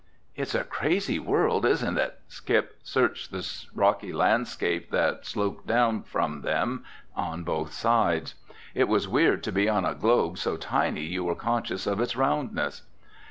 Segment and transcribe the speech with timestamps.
[0.35, 6.41] "It's a crazy world, isn't it?" Skip searched the rocky landscape that sloped down from
[6.41, 6.83] them
[7.15, 8.33] on both sides.
[8.73, 12.15] It was weird to be on a globe so tiny you were conscious of its
[12.15, 12.81] roundness.